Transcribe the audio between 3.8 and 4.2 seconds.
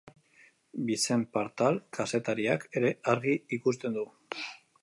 du.